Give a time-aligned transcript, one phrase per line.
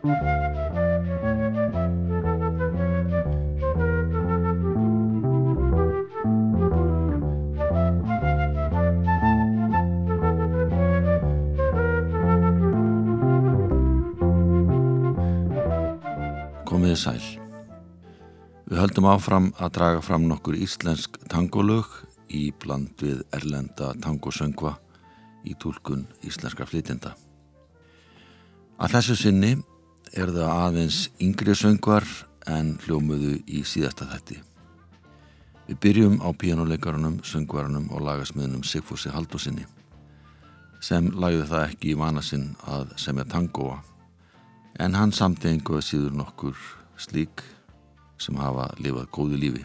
[0.00, 0.16] Komiði
[16.96, 17.20] sæl.
[18.70, 21.84] Við höldum áfram að draga fram nokkur íslensk tangolög
[22.32, 24.78] í bland við erlenda tangosöngva
[25.44, 27.12] í tólkun íslenskra flytjenda.
[28.80, 29.58] Að þessu sinni
[30.16, 32.06] er það aðeins yngri söngvar
[32.50, 34.40] en hljómuðu í síðasta þetti.
[35.68, 39.66] Við byrjum á píjánuleikarunum, söngvarunum og lagasmiðnum Sigfúsi Haldósinni
[40.80, 43.82] sem lagði það ekki í vana sinn að semja tangóa
[44.80, 46.56] en hann einhverja síður nokkur
[46.96, 47.44] slík
[48.18, 49.64] sem hafa lifað góðu lífi.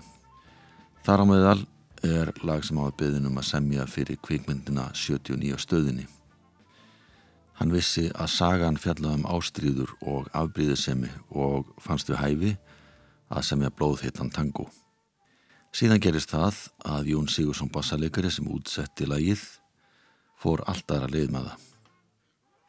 [1.05, 1.61] Þar á meðal
[2.03, 6.05] er lag sem hafa beðin um að semja fyrir kvikmyndina 79 stöðinni.
[7.55, 12.55] Hann vissi að sagan fjallaðum ástríður og afbríðisemi og fannst við hæfi
[13.31, 14.67] að semja blóðhittan tango.
[15.75, 19.43] Síðan gerist það að Jón Sigursson bassalegari sem útsetti lagið
[20.39, 21.63] fór alltaf að leið með það.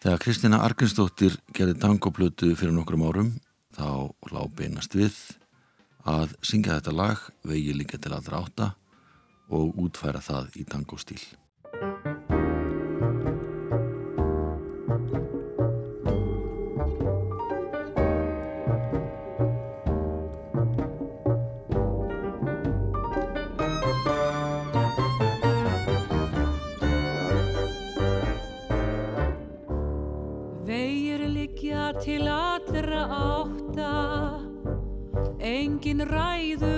[0.06, 3.32] Þegar Kristina Argrinsdóttir gerði tangoplötu fyrir nokkrum árum
[3.75, 5.16] þá lág beinast við
[6.06, 8.69] að syngja þetta lag vegi líka til allra átta
[9.50, 11.22] og útfæra það í tangostíl.
[33.10, 33.92] Átta.
[35.38, 36.75] Engin ræður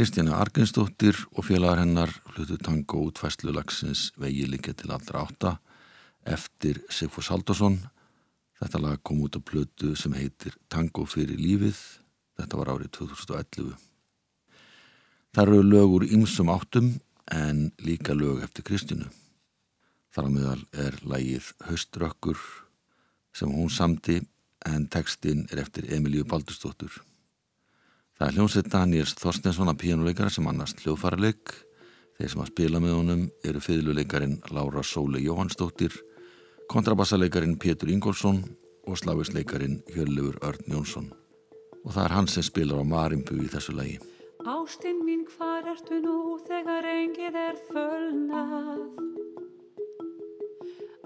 [0.00, 5.50] Kristjana Argensdóttir og félagar hennar hlutu tango útfæslu lagsins vegi líka til allra átta
[6.24, 7.76] eftir Sigfús Haldarsson.
[8.56, 11.76] Þetta lag kom út á plötu sem heitir Tango fyrir lífið.
[12.40, 13.76] Þetta var árið 2011.
[15.36, 16.88] Það eru lög úr ymsum áttum
[17.28, 19.12] en líka lög eftir Kristjunu.
[20.16, 22.40] Þar á meðal er lægið Hauströkkur
[23.36, 24.22] sem hún samti
[24.64, 27.02] en textin er eftir Emilíu Baldurstóttur.
[28.20, 31.54] Það er hljómsveit Daniels Þorstensson að píjánuleikara sem annars hljóðfaraleg.
[32.18, 35.96] Þeir sem að spila með honum eru fiðluleikarin Laura Sóle Jóhannsdóttir,
[36.68, 38.42] kontrabassaleikarin Pétur Ingólfsson
[38.84, 41.08] og slavisleikarin Hjörlefur Örn Jónsson.
[41.80, 43.96] Og það er hann sem spilar á Marimbu í þessu lægi.
[44.44, 48.84] Ástinn mín hvar ertu nú þegar engið er fölnað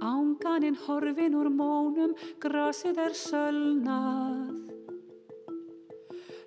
[0.03, 4.64] Ánganinn horfin úr mónum, grasið er sölnað.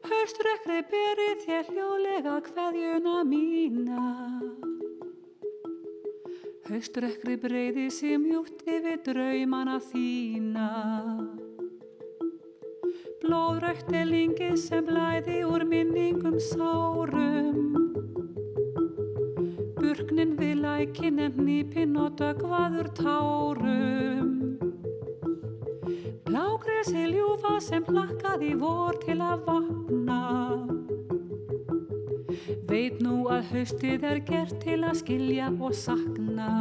[0.08, 4.04] Haustrekri berið þér hljólega hverjuna mína.
[6.68, 10.70] Haustrekri breyði sem mjútt yfir draumana þína.
[13.24, 17.62] Blóðrögt er lingið sem blæði úr minningum sárum.
[19.76, 24.37] Burknin við lækin en nýpinn og dögvaður tárum.
[26.28, 30.18] Blágresi ljúfa sem plakkaði vor til að vakna.
[32.68, 36.52] Veit nú að haustið er gert til að skilja og sakna.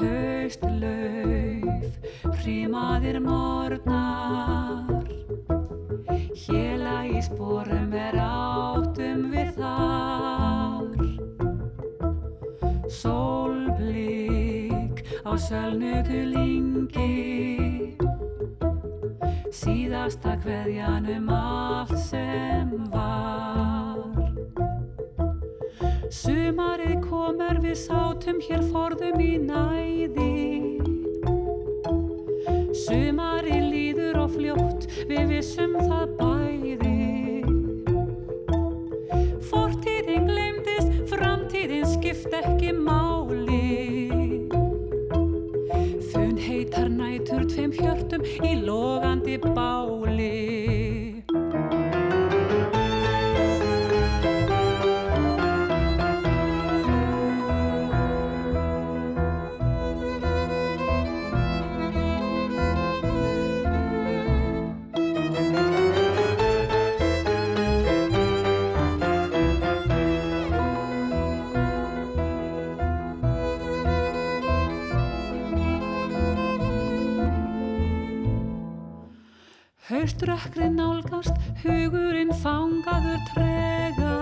[0.00, 1.88] Haustlauf,
[2.42, 4.63] hrímaðir morgnar.
[15.34, 17.96] Sölnuðu lingi
[19.50, 23.98] Síðasta hverjan um allt sem var.
[26.14, 30.30] Sumarið komur við sátum hér forðum í næði.
[32.84, 36.96] Sumarið líður og fljótt við vissum það bæði.
[39.50, 43.33] Fortíðin glemdist, framtíðin skipt ekki máli
[49.54, 49.93] about
[80.04, 84.16] báli Hauströkkri nálgast, hugurinn fangaður trega.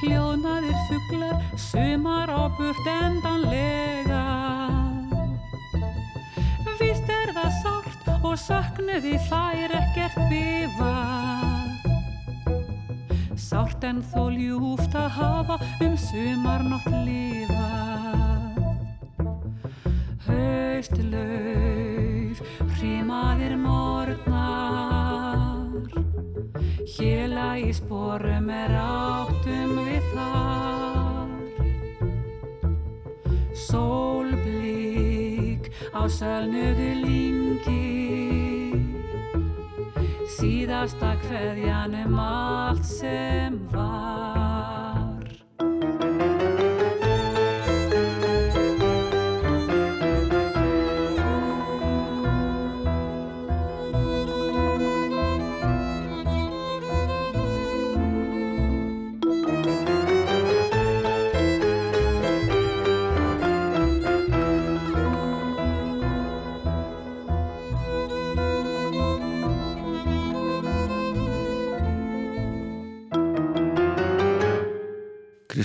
[0.00, 4.24] Hljóðnaðir fuglar, sumar á burt endanlega.
[6.80, 11.44] Víst er það sárt og saknuði þær ekkert bifað
[13.36, 18.24] Sárt en þó ljúft að hafa um sumarnótt lifað.
[20.24, 21.63] Haustlauf,
[23.44, 24.88] hrímaðir morgnar.
[26.86, 31.28] Hjela í sporum er áttum við þar.
[33.54, 35.24] Sólblík
[35.92, 37.82] á sölnuðu lingi
[40.34, 44.33] Síðasta kveðjan um allt sem var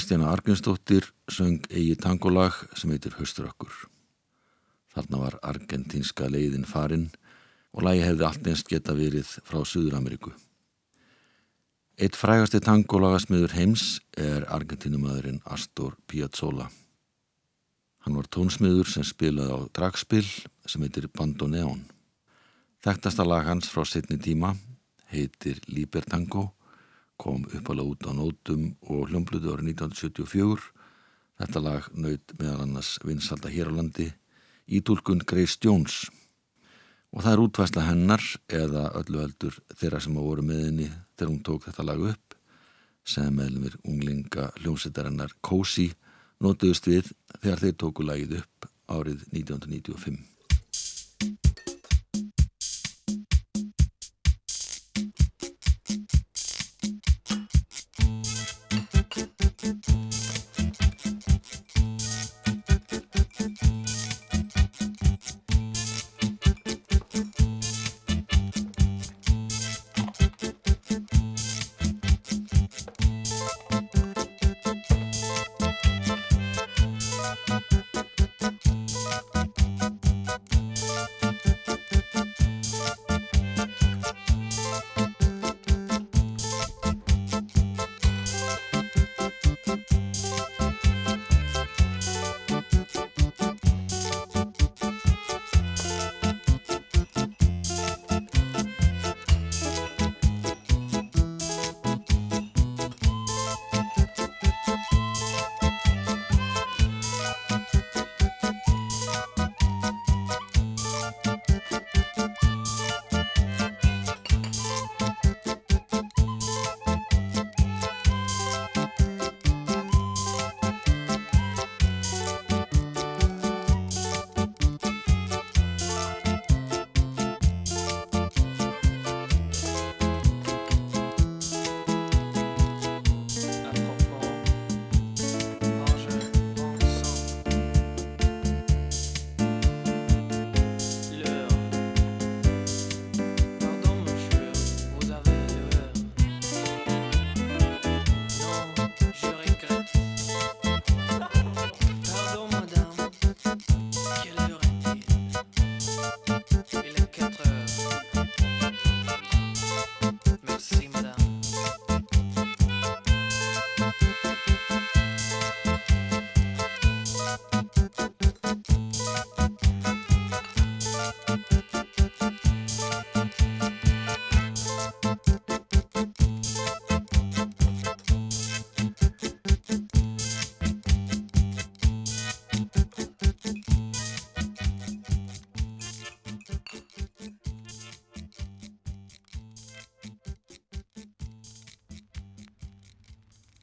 [0.09, 3.75] Kristjana Argensdóttir söng eigi tangolag sem heitir Hauströkkur.
[4.89, 7.03] Þarna var argentínska leiðin farin
[7.77, 10.33] og lagi hefði allt einst geta verið frá Suður-Ameríku.
[12.01, 16.71] Eitt frægasti tangolagasmiður heims er argentínumadurinn Astor Piazzolla.
[18.01, 20.25] Hann var tónsmiður sem spilaði á dragspil
[20.65, 21.85] sem heitir Bandoneon.
[22.81, 24.55] Þekktasta lag hans frá setni tíma
[25.13, 26.49] heitir Libertango
[27.19, 30.69] kom uppalega út á nótum og hljómblutu árið 1974.
[31.39, 34.07] Þetta lag naut meðal annars vinsalda hér á landi
[34.67, 36.07] í tólkun Grace Jones.
[37.11, 41.31] Og það er útvæsla hennar eða öllu heldur þeirra sem á voru með henni þegar
[41.31, 42.35] hún tók þetta lag upp
[43.09, 45.89] sem meðlumir unglinga hljómsveitarinnar Cozy
[46.43, 47.09] notuðust við
[47.39, 50.38] þegar þeir tóku lagið upp árið 1995.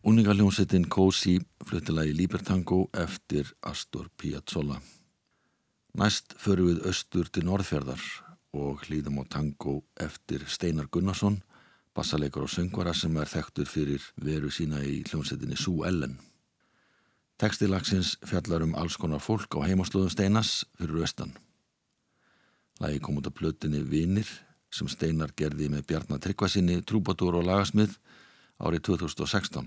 [0.06, 4.76] Uningaljónsettin Cosi fluttilagi Libertango eftir Astor Piazzolla.
[5.98, 8.04] Næst förum við austur til Norðfjörðar
[8.54, 11.40] og hlýðum á tango eftir Steinar Gunnarsson,
[11.90, 16.14] bassalegur og söngvara sem er þekktur fyrir veru sína í hljómsettinni Sú Ellen.
[17.42, 21.32] Tekstilagsins fjallar um alls konar fólk á heimaslóðum Steinas fyrir austan.
[22.78, 24.30] Lagi kom út af plötinni Vinir
[24.70, 27.98] sem Steinar gerði með Bjarnar Tryggvasinni, trúbadúr og lagasmið
[28.62, 29.66] árið 2016.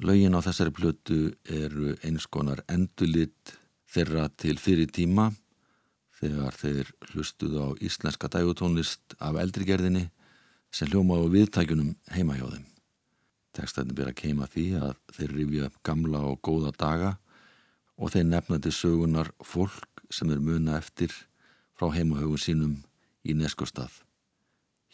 [0.00, 3.52] Laugin á þessari plötu eru eins konar endulitt
[3.90, 5.26] þeirra til fyrir tíma
[6.16, 10.06] þegar þeir hlustuðu á íslenska dægutónlist af eldrigerðinni
[10.72, 12.64] sem hljóma á viðtækjunum heima hjá þeim.
[13.52, 17.12] Tekstættin byrja að keima því að þeir rifja upp gamla og góða daga
[18.00, 21.12] og þeir nefna til sögunar fólk sem er muna eftir
[21.76, 22.78] frá heimahögun sínum
[23.20, 23.92] í neskustad.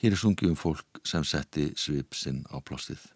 [0.02, 3.06] Hér er sungið um fólk sem setti svip sinn á plástið.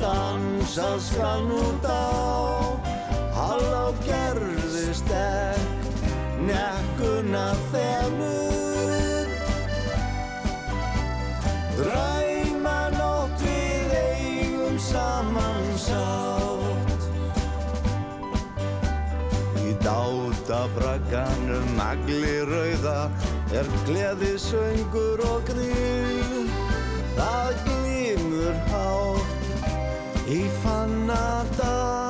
[0.00, 2.06] Að dansa skal nú dá
[3.34, 5.84] Hallá gerðist ekk,
[6.44, 9.26] nekkuna þemur.
[11.78, 17.00] Drauma nótt við eigum saman sátt.
[19.64, 23.00] Í dátabragganum agli rauða
[23.56, 26.52] er gleði söngur og grín.
[27.16, 27.79] Það hátt
[30.30, 32.09] í fannadal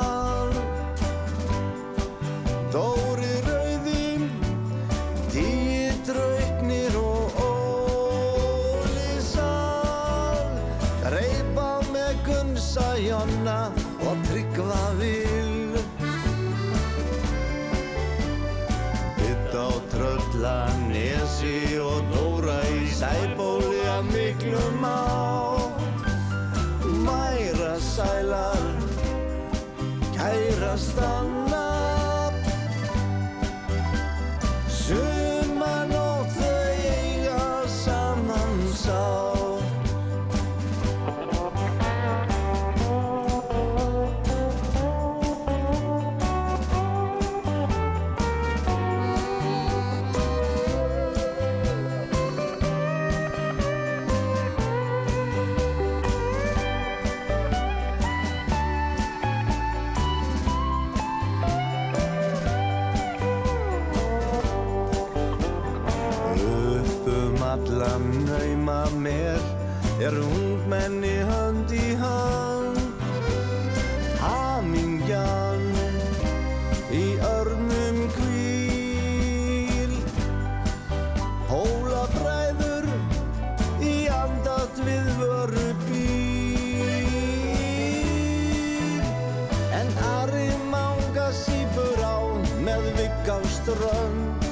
[93.31, 94.43] á strönd.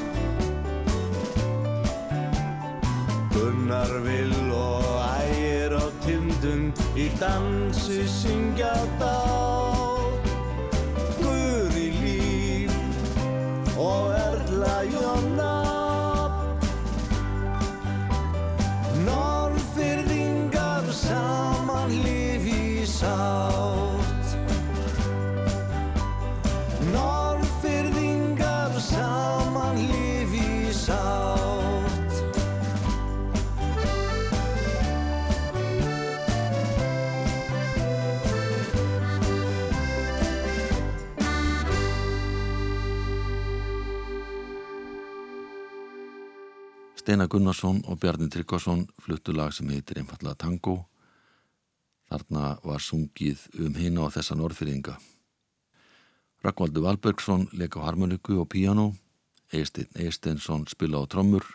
[3.34, 9.77] Gunnar vil og ægir á tindum í dansi syngja dá
[47.08, 50.74] Steinar Gunnarsson og Bjarni Tryggvason fluttu lag sem heitir einfallega Tango.
[52.12, 54.92] Þarna var sungið um hina og þessa norðfyrringa.
[56.44, 58.90] Rakkvaldur Valbergsson leik á harmoniku og píano,
[59.48, 61.48] Eisteinn Eisteinsson spila á trommur,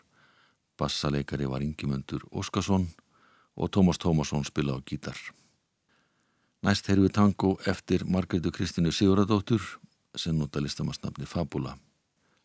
[0.73, 2.89] bassaleikari var Ingimundur Óskarsson
[3.53, 5.21] og Tómas Tómasson spila á gítar.
[6.65, 9.61] Næst heyrðu við tango eftir Margretu Kristínu Siguradóttur
[10.17, 11.77] sem nota listamannsnafni Fabula.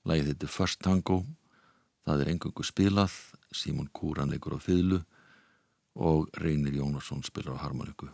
[0.04, 1.22] Lægið heitir First Tango,
[2.08, 3.12] það er engungu spilað,
[3.52, 5.02] Símon Kúran leikur á fyllu
[5.98, 8.08] og Reynir Jónasson spilar á harmoniku.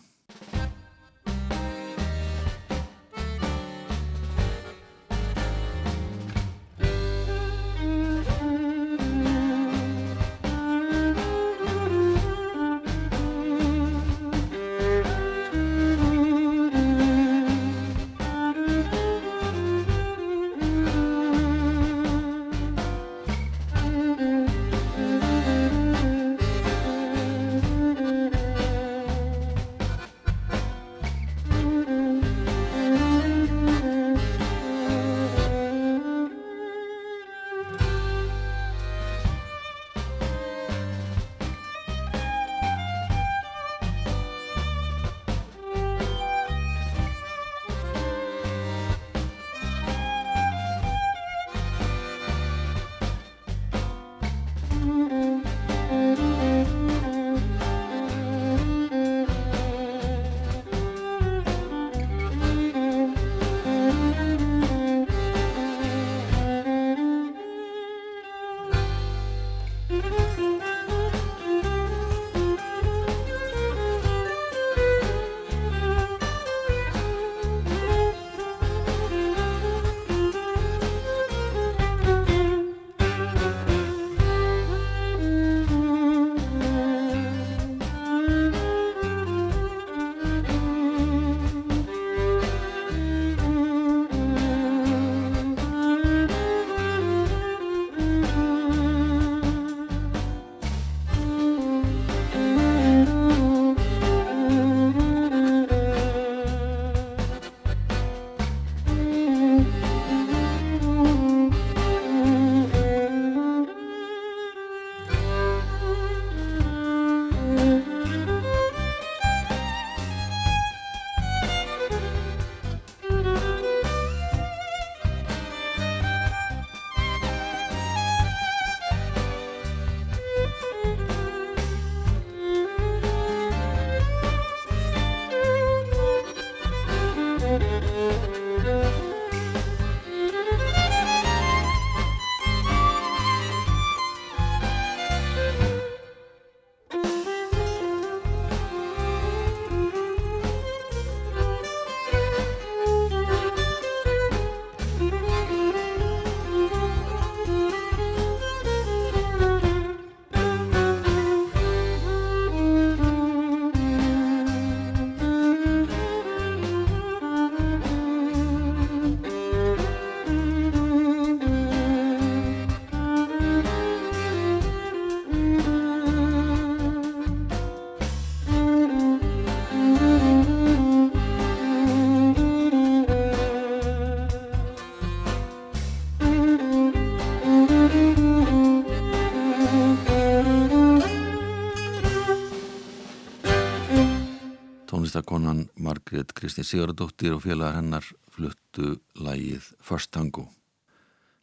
[196.25, 200.49] Margrét Kristi Sigurdóttir og félagar hennar fluttu lægið First Tango.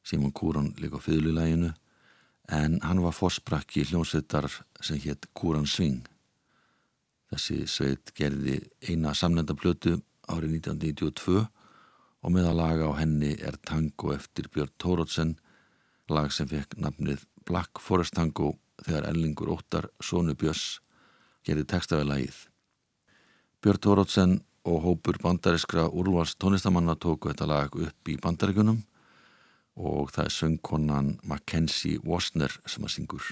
[0.03, 1.69] Simon Kúran líka á fyrlulæginu
[2.49, 4.49] en hann var fósbrakki hljómsveitar
[4.81, 6.01] sem hétt Kúran Sving.
[7.29, 11.45] Þessi sveit gerði eina samlenda blötu árið 1992
[12.23, 15.37] og með að laga á henni er tango eftir Björn Tórótsen,
[16.09, 20.81] lag sem fekk nafnið Black Forest Tango þegar Ellingur Óttar, Sónu Björns,
[21.45, 22.47] gerði textaði lagið.
[23.61, 28.81] Björn Tórótsen og hópur bandariskra úrvals tónlistamanna tóku þetta lag upp í bandarikunum
[29.81, 33.31] og það er söngkonan Mackenzie Wasner sem að syngur.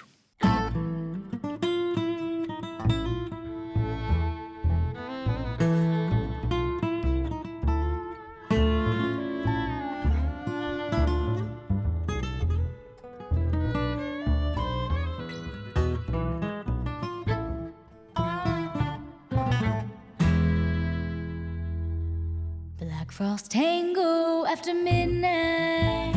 [23.40, 26.14] Frost Tango after midnight.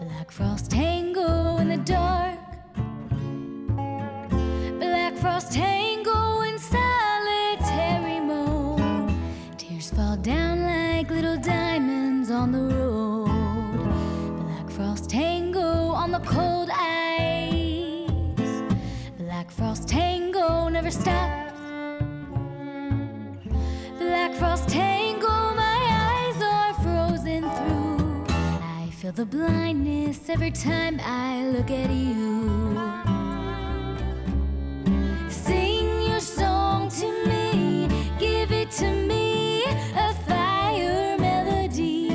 [0.00, 2.38] Black Frost Tango in the dark.
[4.78, 9.12] Black Frost Tango in solitary mode.
[9.58, 13.26] Tears fall down like little diamonds on the road.
[14.46, 18.08] Black Frost Tango on the cold ice.
[19.18, 21.41] Black Frost Tango never stops.
[29.14, 32.78] Feel the blindness every time I look at you.
[35.28, 42.10] Sing your song to me, give it to me, a fire melody.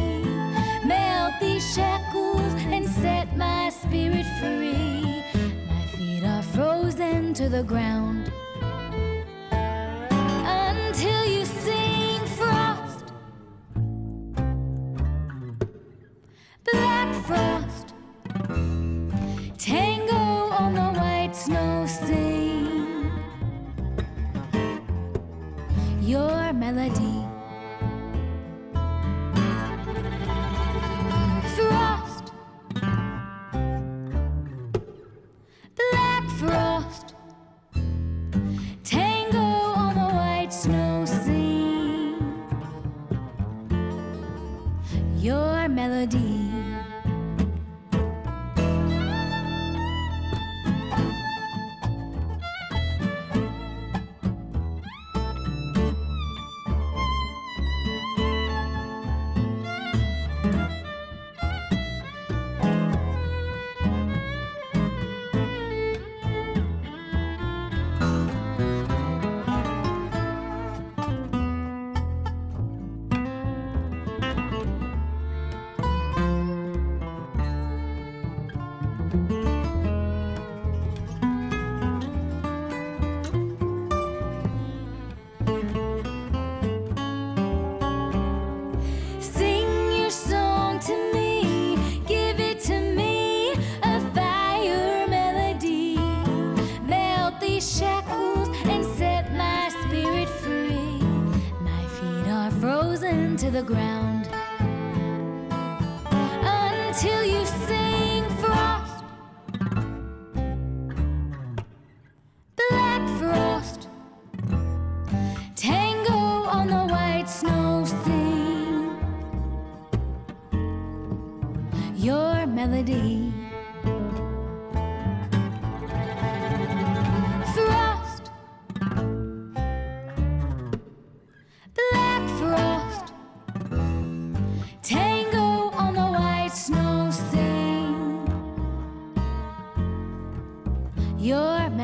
[0.85, 5.23] Melt these shackles and set my spirit free.
[5.67, 8.26] My feet are frozen to the ground.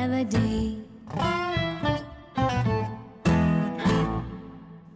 [0.08, 0.76] Melody.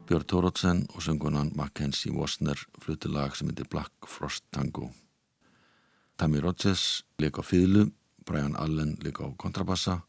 [0.07, 4.91] Björn Tórótsen og söngunan Mackenzie Wasner flutti lag sem heitir Black Frost Tango.
[6.17, 7.91] Tammy Rogers leik á fýðlu,
[8.25, 10.03] Brian Allen leik á kontrabassa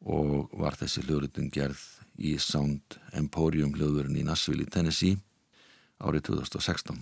[0.00, 1.80] og var þessi hljóðrutun gerð
[2.18, 5.16] í Sound Emporium hljóðurinn í Nashville í Tennessee
[6.00, 7.00] árið 2016.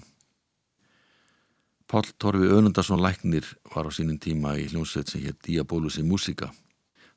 [1.90, 6.54] Páll Torfi Önundarsson Læknir var á sínum tíma í hljómsveit sem hétt Diabolusi Músika.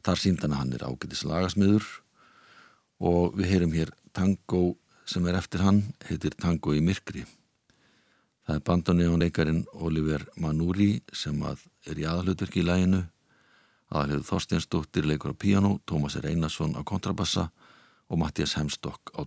[0.06, 1.86] Þar síndan hann er ágætis lagasmiður.
[2.98, 7.24] Og við heyrum hér tango sem er eftir hann, heitir Tango í myrkri.
[8.48, 13.02] Það er bandoneonleikarin Oliver Manuri sem að er í aðalhutverki í læginu,
[13.92, 17.50] aðalhauð Þorsteinsdóttir leikur á piano, Tómas Einarsson á kontrabassa
[18.08, 19.24] og Mattias Hemstokk á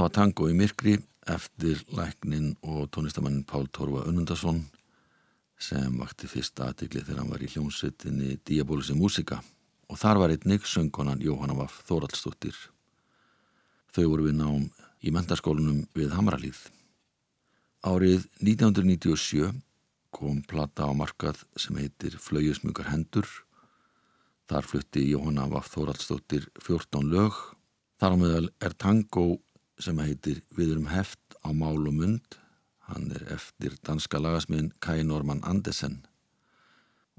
[0.00, 0.08] trommur.
[0.08, 4.62] Þetta var tango í myrkri eftir læknin og tónlistamannin Pál Torfa Önundarsson
[5.60, 9.42] sem vakti fyrst aðtikli þegar hann var í hljómsveitinni Diabolisi Músika
[9.90, 12.54] og þar var einnig söngkonan Jóhanna Vaff Þóraldsdóttir.
[13.92, 14.70] Þau voru við nám
[15.02, 16.70] í mentarskólanum við Hamralíð.
[17.84, 19.52] Árið 1997
[20.10, 23.28] kom plata á markað sem heitir Flaujesmugar hendur.
[24.48, 27.36] Þar flutti Jóhanna Vaff Þóraldsdóttir 14 lög.
[28.00, 29.42] Þar á meðal er tango
[29.80, 32.38] sem heitir Við erum heft á mál og mund.
[32.90, 36.02] Hann er eftir danska lagasmiðin Kai Norman Andersen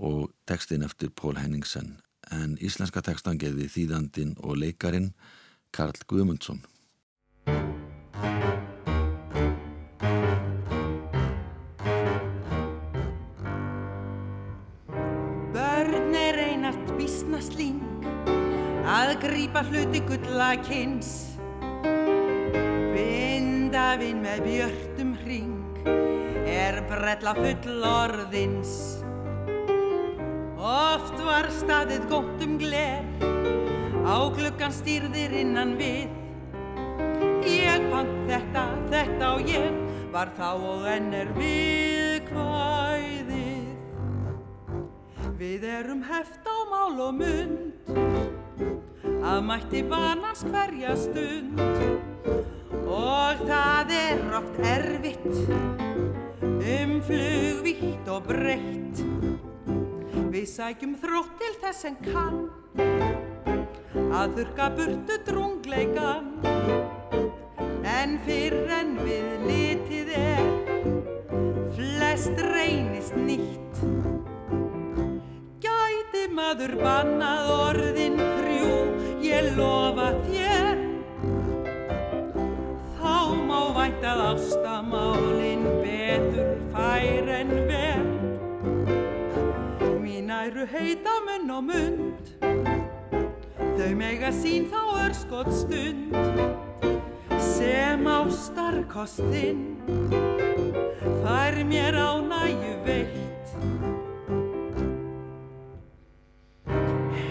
[0.01, 1.99] og textin eftir Pól Henningsen
[2.31, 5.11] en íslenska textan geði þýðandin og leikarin
[5.71, 6.63] Karl Guðmundsson.
[15.51, 17.83] Börn er einart bísnaslíng
[18.91, 21.30] að grípa hluti gullakins
[23.71, 25.77] Bindafinn með björtum hring
[26.51, 28.73] er brella full orðins.
[30.59, 33.07] Oft var staðið gótt um gler
[34.03, 36.11] á gluggan stýrðir innan við.
[37.47, 39.79] Ég pant þetta, þetta og ég
[40.11, 43.71] var þá og enn er við kvæðið
[45.39, 47.87] Við erum heft á mál og mund
[49.31, 51.55] að mætti vanans hverja stund
[52.87, 55.33] og það er oft erfitt.
[56.61, 58.81] Um flugvítt og breytt
[60.31, 62.37] Við sækjum þrótt til þess en kann.
[64.15, 66.29] Að þurka burtu drungleikan.
[67.91, 70.47] En fyrr en við litið er
[71.75, 73.83] flest reynist nýtt.
[75.67, 78.73] Gæti maður bannað orðin þrjú?
[79.27, 79.90] Ég lofa
[84.11, 88.01] væntað ástamálin betur fær en ver.
[90.01, 92.31] Mín æru heita munn og mund
[93.77, 96.15] þau mega sín þá örskot stund.
[97.39, 99.79] Sem ástarkostinn
[101.23, 103.47] fær mér á næju veitt.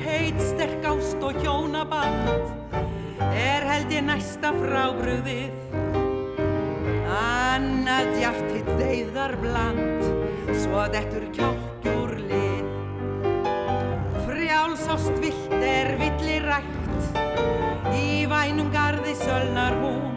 [0.04, 2.56] Heit sterk ást og hjónaband
[3.34, 5.79] er held ég næsta frábröðið
[7.60, 10.06] annað djart hitt deyðar bland.
[10.62, 12.70] Svo dettur kjálkjúr lið.
[14.26, 17.10] Frjálsást vilt er villi rækt.
[17.96, 20.16] Í vænum garði sölnar hún.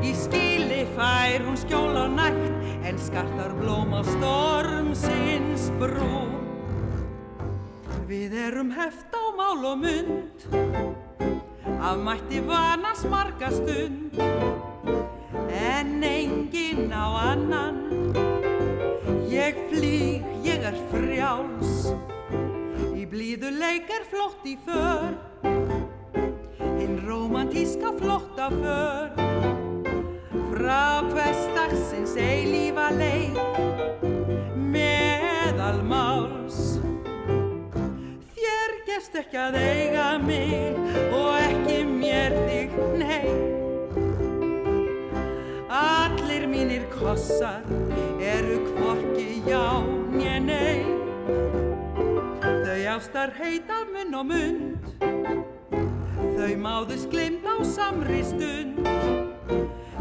[0.00, 6.32] Í skili fær hún skjól og nægt en skartar blóm á stormsins brún
[8.08, 10.48] Við erum heft á mál og mund
[11.82, 14.12] af mætti vanans marga stund
[15.72, 17.76] en enginn á annan.
[19.30, 21.90] Ég flýg, ég er frjáls
[23.00, 25.16] í blíðu leik er flott í för.
[26.78, 29.30] Hinn romantíska flotta för
[30.50, 33.49] frá hverstagsins eilífa leik
[39.10, 40.76] Gefst ekki að eiga mig
[41.10, 43.32] og ekki mér þig, nei.
[45.66, 47.66] Allir mínir kossar
[48.22, 49.82] eru hvorki já
[50.14, 50.84] njö nei.
[52.44, 54.78] Þau ástar heita munn og mund.
[56.38, 58.78] Þau máðus glimt á samri stund.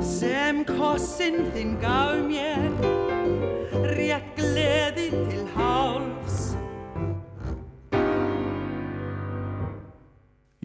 [0.06, 2.70] Sem kossin þinn gaf mér.
[3.90, 6.19] Rétt gleði til hálfs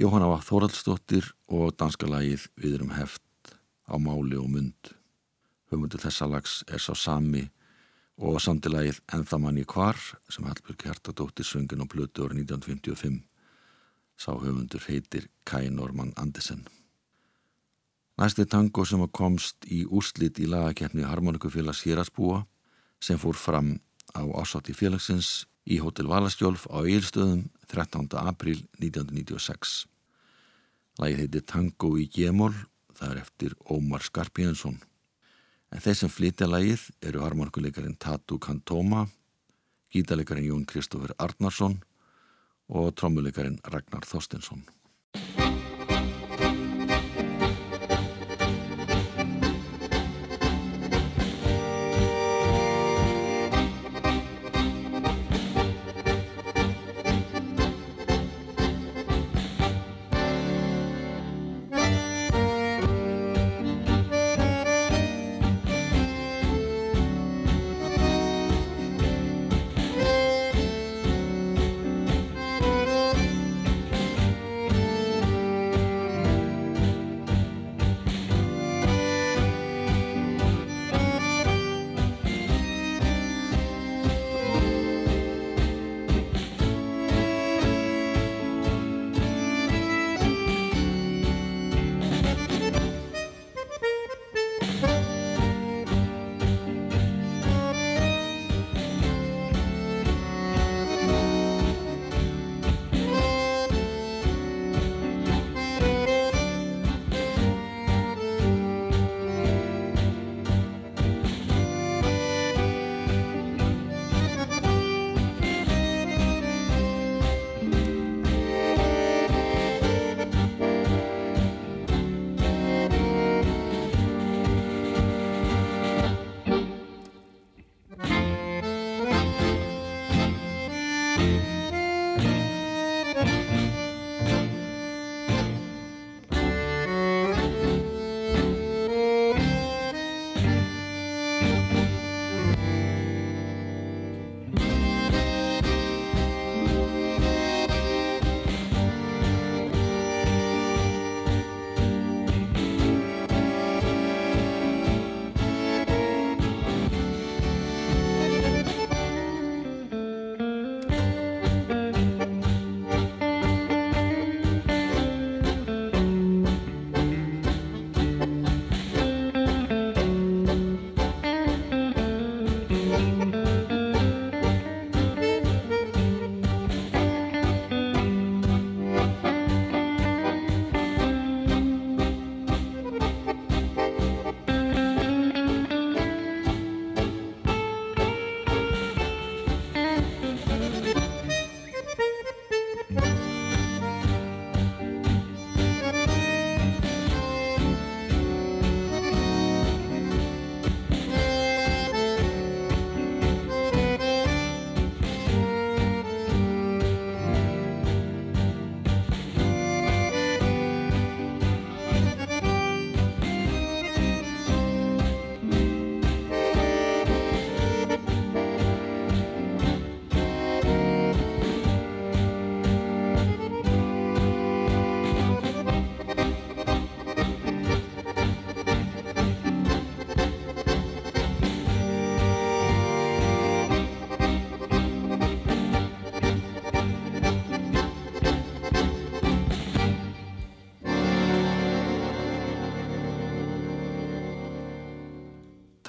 [0.05, 3.55] Jóhanna var Þóraldsdóttir og danska lagið Við erum heft
[3.89, 4.91] á máli og mund.
[5.73, 7.47] Höfundur þessa lags er sá sami
[8.21, 8.37] og
[9.41, 9.97] mann í hvar
[10.29, 13.23] sem Hallbjörg Hjartadóttir söngin á blötu árið 1955.
[14.21, 16.67] Sá höfundur heitir Kai Norman Andersen.
[18.21, 22.45] Næsti tango sem komst í úrslit í lagakeppni Harmonikufélags Hýrasbúa
[23.01, 23.81] sem fór fram
[24.13, 28.13] á ásátti félagsins í Hotel Valastjólf á Eilstöðum 13.
[28.21, 29.94] april 1996.
[31.03, 32.53] Lægið heitir Tango í G-mól,
[32.95, 34.77] það er eftir Ómar Skarpíðansson.
[35.75, 39.09] En þeir sem flytja lægið eru harmonikuleikarin Tatu Kantoma,
[39.91, 41.81] gítarleikarin Jón Kristófur Arnarsson
[42.71, 44.63] og trommuleikarin Ragnar Þorstinsson.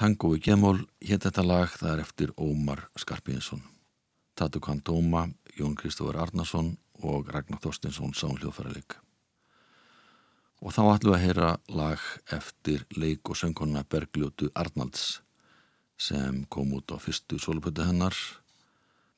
[0.06, 3.58] Tango í gemól hétt þetta lag það er eftir Ómar Skarpínsson.
[4.38, 5.24] Tatu Kvandóma,
[5.58, 6.68] Jón Kristófur Arnason
[7.02, 8.94] og Ragnar Þorstinsson sánljóðfæraleik.
[10.62, 11.48] Og þá ætlum við að heyra
[11.80, 12.04] lag
[12.36, 15.24] eftir leik og söngkonna Bergljótu Arnalds
[15.98, 18.14] sem kom út á fyrstu solupötu hennar.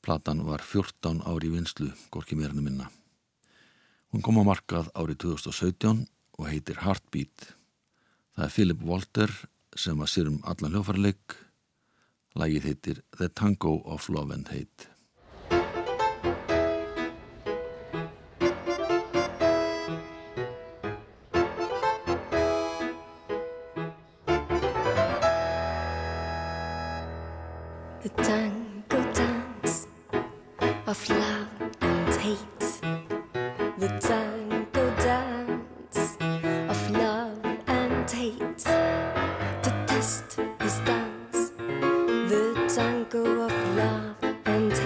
[0.01, 2.89] Platan var 14 ári í vinslu, gorki mér henni minna.
[4.09, 6.07] Hún kom á markað árið 2017
[6.41, 7.53] og heitir Heartbeat.
[8.33, 9.39] Það er Philip Walter
[9.79, 11.37] sem að sér um allan hljófarleik.
[12.39, 14.98] Lægið heitir The Tango of Love and Hate.
[43.51, 44.78] Of love and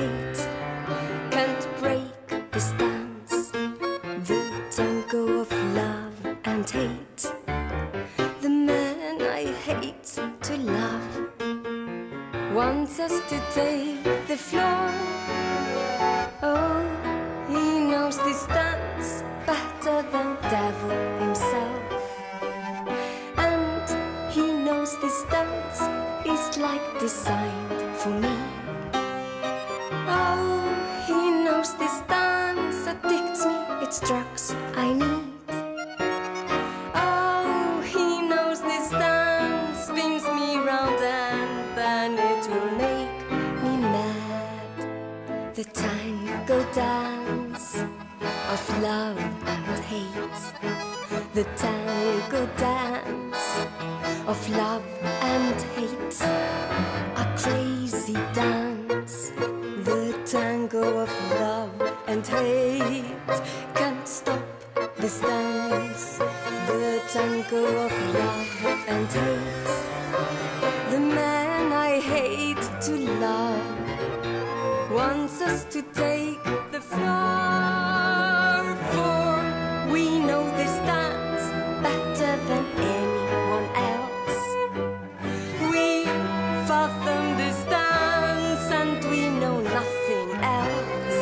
[86.72, 90.28] fathom this dance and we know nothing
[90.60, 91.20] else.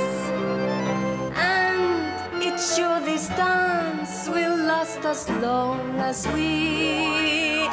[1.54, 7.66] And it's sure this dance will last as long as we.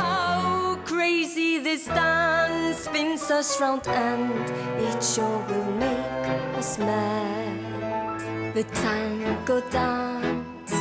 [0.00, 4.46] How crazy this dance spins us round and
[4.88, 6.26] it sure will make
[6.60, 8.20] us mad.
[8.56, 10.74] The tango dance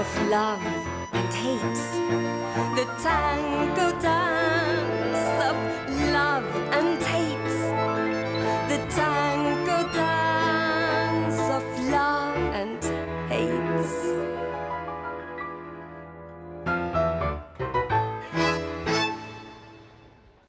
[0.00, 0.64] of love
[1.18, 1.82] and hate.
[2.78, 4.35] The tango dance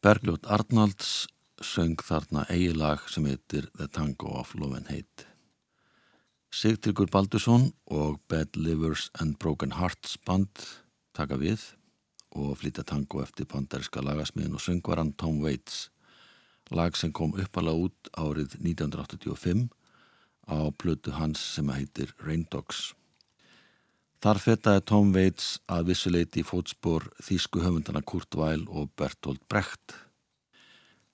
[0.07, 1.25] Bergljót Arnalds
[1.59, 5.25] söng þarna eigilag sem heitir The Tango of Love and Hate.
[6.47, 10.63] Sigtryggur Baldursson og Bad Livers and Broken Hearts band
[11.11, 11.65] taka við
[12.31, 15.89] og flytja tango eftir pandariska lagasmiðin og söngvaran Tom Waits
[16.71, 19.67] lag sem kom uppalega út árið 1985
[20.47, 22.93] á plötu hans sem heitir Rain Dogs.
[24.17, 29.93] Þar fetaði Tom Waits að vissuleiti í fótspor þýsku höfundana Kurt Weill og Bertolt Brecht.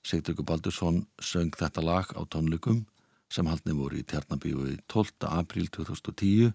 [0.08, 2.86] Sigtryggur Baldursson söng þetta lag á tónleikum
[3.34, 5.28] sem haldni voru í Tjarnabíu 12.
[5.28, 6.54] apríl 2010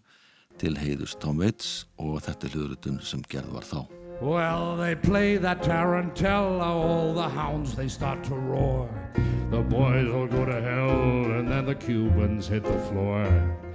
[0.59, 3.81] til heiðus Tom Waits og þetta hljóðrutun sem gerð var þá.
[4.21, 8.89] Well, they play that tarantella, all the hounds they start to roar.
[9.51, 13.68] The boys will go to hell, and then the Cubans hit the floor.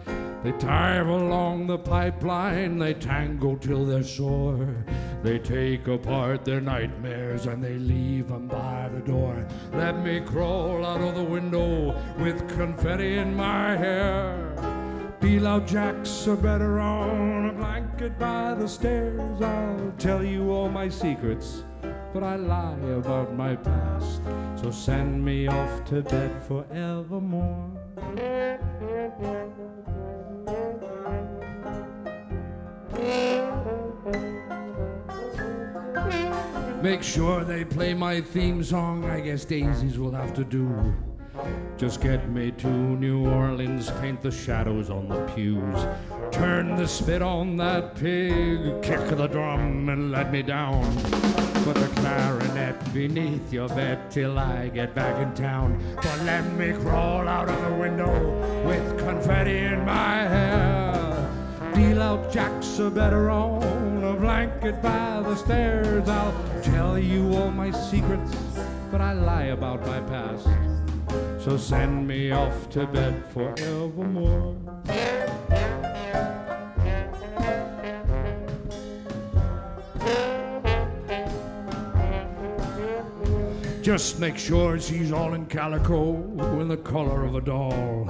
[0.44, 4.86] They dive along the pipeline, they tango till they're sore.
[5.24, 9.46] They take apart their nightmares and they leave 'em by the door.
[9.74, 14.54] Let me crawl out of the window with confetti in my hair.
[15.46, 19.41] Out jacks are better on a blanket by the stairs.
[19.41, 21.64] I'll tell you all my secrets,
[22.14, 24.22] but I lie about my past.
[24.56, 27.72] So send me off to bed forevermore.
[36.84, 39.06] Make sure they play my theme song.
[39.06, 40.94] I guess daisies will have to do.
[41.78, 45.88] Just get me to New Orleans, paint the shadows on the pews.
[46.32, 50.84] Turn the spit on that pig, kick the drum and let me down.
[51.64, 55.82] Put the clarinet beneath your bed till I get back in town.
[55.96, 61.12] But let me crawl out of the window with confetti in my hair.
[61.76, 66.07] Out jacks a better on a blanket by the stairs.
[66.07, 68.36] I'll tell you all my secrets,
[68.91, 70.47] but I lie about my past.
[71.43, 74.55] So send me off to bed forevermore.
[83.82, 86.15] Just make sure she's all in calico
[86.59, 88.07] in the color of a doll.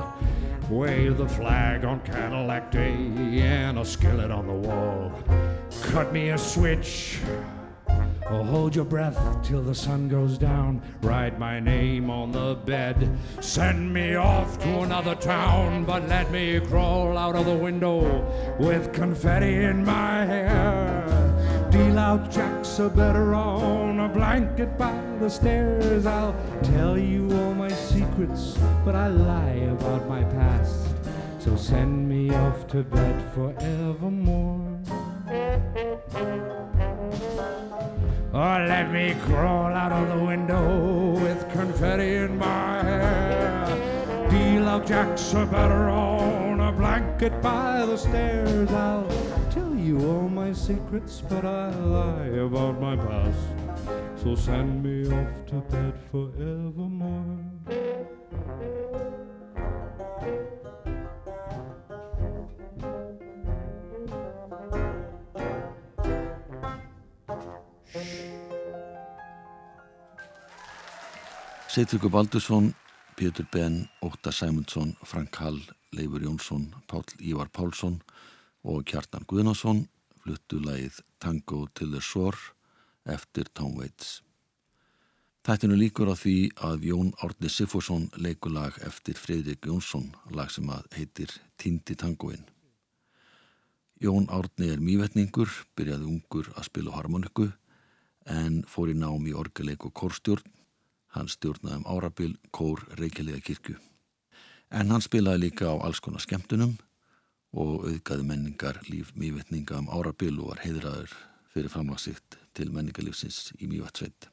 [0.74, 2.96] Wave the flag on Cadillac Day
[3.42, 5.12] and a skillet on the wall.
[5.84, 7.20] Cut me a switch.
[8.28, 10.82] Oh, hold your breath till the sun goes down.
[11.04, 13.16] Write my name on the bed.
[13.40, 18.26] Send me off to another town, but let me crawl out of the window
[18.60, 21.68] with confetti in my hair.
[21.70, 26.06] Deal out jacks a better on a blanket by the stairs.
[26.06, 30.86] I'll tell you all my secrets, but I lie about my past.
[31.40, 34.80] So send me off to bed forevermore.
[38.34, 44.30] Or let me crawl out of the window with confetti in my hair.
[44.30, 48.70] Deal out jacks a better on a blanket by the stairs.
[48.72, 49.08] I'll
[49.52, 53.63] tell you all my secrets, but I lie about my past.
[54.22, 57.44] So send me off to bed forevermore.
[71.74, 72.76] Seitryggur Baldursson,
[73.18, 75.60] Pétur Ben, Óta Sæmundsson, Frank Hall,
[75.92, 78.02] Leifur Jónsson, Pál Ívar Pálsson
[78.64, 79.88] og Kjartan Guðnason
[80.22, 82.38] fluttu lagið Tango to the Shore
[83.06, 84.22] eftir Tom Waits.
[85.44, 90.70] Þættinu líkur á því að Jón Árni Sifursson leikur lag eftir Fredrik Jónsson, lag sem
[90.72, 92.46] að heitir Tindi Tangoin.
[94.00, 97.52] Jón Árni er mývetningur, byrjaði ungur að spila harmoniku
[98.24, 100.54] en fór í nám í orgeleik og kórstjórn
[101.14, 103.76] Hann stjórnaði um árabil kór Reykjavíða kirkju.
[104.74, 106.74] En hann spilaði líka á alls konar skemmtunum
[107.54, 111.14] og auðgaði menningar líf mývetninga um árabil og var heiðraður
[111.54, 114.30] fyrir framlagsitt til menningarlífsins í Mývatsveit.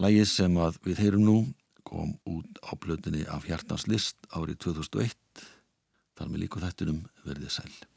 [0.00, 1.38] Lægið sem að við heyrum nú
[1.86, 5.16] kom út á blöðinni af Hjartans list árið 2001.
[6.16, 7.91] Þar með líku þættunum verðið sæl.